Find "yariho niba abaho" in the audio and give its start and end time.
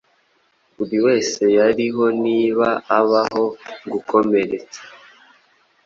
1.57-3.45